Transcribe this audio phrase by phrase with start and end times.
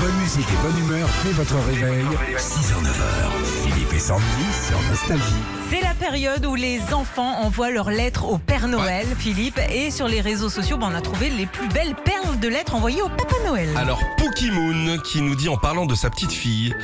[0.00, 2.04] Bonne musique et bonne humeur dès votre réveil.
[2.36, 3.64] 6h, 9h.
[3.64, 4.24] Philippe et Sandy
[4.68, 5.22] sur Nostalgie.
[5.70, 10.06] C'est la période où les enfants envoient leurs lettres au Père Noël, Philippe, et sur
[10.06, 13.08] les réseaux sociaux, ben, on a trouvé les plus belles perles de lettres envoyées au
[13.08, 13.68] Papa Noël.
[13.76, 16.76] Alors, Pookie Moon qui nous dit en parlant de sa petite fille,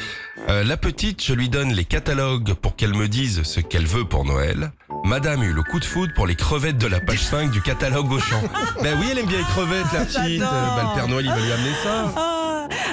[0.49, 4.05] euh, la petite, je lui donne les catalogues pour qu'elle me dise ce qu'elle veut
[4.05, 4.73] pour Noël.
[5.05, 8.11] Madame eut le coup de foudre pour les crevettes de la page 5 du catalogue
[8.11, 8.43] Auchan.
[8.83, 10.41] ben oui, elle aime bien les crevettes, la petite.
[10.41, 12.13] Ben, le Père Noël, il va lui amener ça.
[12.17, 12.34] Ah,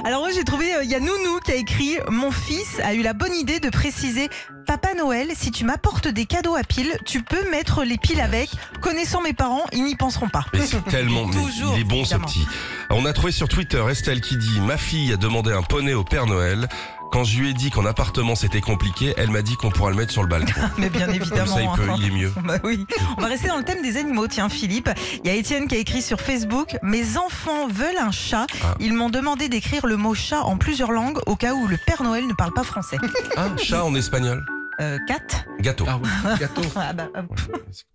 [0.05, 2.93] alors moi j'ai trouvé, euh, il y a Nounou qui a écrit «Mon fils a
[2.93, 4.29] eu la bonne idée de préciser
[4.65, 8.50] «Papa Noël, si tu m'apportes des cadeaux à piles, tu peux mettre les piles avec.
[8.79, 12.01] Connaissant mes parents, ils n'y penseront pas.» Mais c'est tellement, mais Toujours, il est bon
[12.01, 12.27] évidemment.
[12.27, 12.47] ce petit.
[12.89, 16.04] On a trouvé sur Twitter Estelle qui dit ma fille a demandé un poney au
[16.04, 16.68] Père Noël.
[17.11, 19.97] Quand je lui ai dit qu'en appartement c'était compliqué, elle m'a dit qu'on pourra le
[19.97, 20.61] mettre sur le balcon.
[20.78, 21.56] Mais bien Comme évidemment.
[21.56, 21.96] ça, il, peut, hein.
[22.00, 22.32] il est mieux.
[22.46, 22.86] Bah oui.
[23.18, 24.28] On va rester dans le thème des animaux.
[24.28, 24.89] Tiens, Philippe,
[25.24, 28.47] il y a Étienne qui a écrit sur Facebook Mes enfants veulent un chat.
[28.64, 28.75] Ah.
[28.79, 32.02] Ils m'ont demandé d'écrire le mot chat en plusieurs langues au cas où le Père
[32.03, 32.97] Noël ne parle pas français.
[33.38, 34.44] Ah, chat en espagnol.
[34.80, 35.85] Euh, cat Gâteau.
[35.85, 36.61] oui, gâteau.
[36.75, 37.07] ah, bah.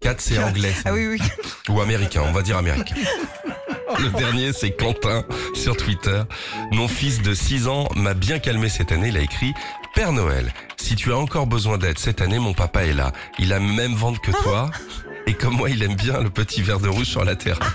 [0.00, 0.72] Cat, c'est anglais.
[0.72, 0.90] ça.
[0.90, 1.18] Ah oui, oui.
[1.68, 2.94] Ou américain, on va dire américain.
[3.98, 6.22] Le dernier, c'est Quentin sur Twitter.
[6.72, 9.08] Mon fils de 6 ans m'a bien calmé cette année.
[9.08, 9.54] Il a écrit
[9.94, 13.12] Père Noël, si tu as encore besoin d'aide cette année, mon papa est là.
[13.38, 14.70] Il a même ventre que toi.
[15.26, 17.68] Et comme moi, il aime bien le petit verre de rouge sur la terrasse.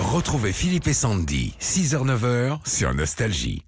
[0.00, 3.67] Retrouvez Philippe et Sandy, 6h, 9h sur Nostalgie.